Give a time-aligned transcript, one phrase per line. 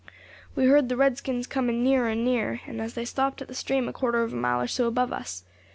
[0.55, 3.93] "We heard the redskins coming nearer and nearer, and they stopped at the stream a
[3.93, 5.43] quarter of a mile or so above us.